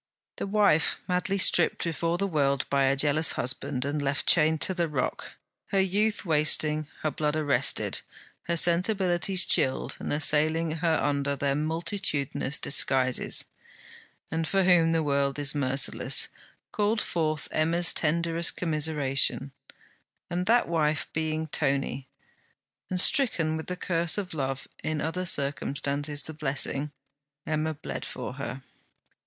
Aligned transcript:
The 0.37 0.47
wife 0.47 0.97
madly 1.07 1.37
stripped 1.37 1.83
before 1.83 2.17
the 2.17 2.25
world 2.25 2.67
by 2.71 2.85
a 2.85 2.95
jealous 2.95 3.33
husband, 3.33 3.85
and 3.85 4.01
left 4.01 4.25
chained 4.25 4.59
to 4.61 4.73
the 4.73 4.87
rock, 4.89 5.33
her 5.67 5.79
youth 5.79 6.25
wasting, 6.25 6.87
her 7.03 7.11
blood 7.11 7.35
arrested, 7.35 8.01
her 8.47 8.57
sensibilities 8.57 9.45
chilled 9.45 9.95
and 9.99 10.11
assailing 10.11 10.71
her 10.77 10.95
under 10.99 11.35
their 11.35 11.53
multitudinous 11.53 12.57
disguises, 12.57 13.45
and 14.31 14.47
for 14.47 14.63
whom 14.63 14.91
the 14.91 15.03
world 15.03 15.37
is 15.37 15.53
merciless, 15.53 16.29
called 16.71 16.99
forth 16.99 17.47
Emma's 17.51 17.93
tenderest 17.93 18.55
commiseration; 18.57 19.51
and 20.31 20.47
that 20.47 20.67
wife 20.67 21.07
being 21.13 21.45
Tony, 21.47 22.09
and 22.89 22.99
stricken 22.99 23.55
with 23.55 23.67
the 23.67 23.77
curse 23.77 24.17
of 24.17 24.33
love, 24.33 24.67
in 24.83 24.99
other 24.99 25.27
circumstances 25.27 26.23
the 26.23 26.33
blessing, 26.33 26.91
Emma 27.45 27.75
bled 27.75 28.03
for 28.03 28.33
her. 28.33 28.63